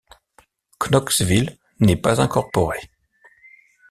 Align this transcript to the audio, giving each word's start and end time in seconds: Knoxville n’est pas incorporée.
Knoxville 0.79 1.59
n’est 1.79 1.95
pas 1.95 2.21
incorporée. 2.21 2.89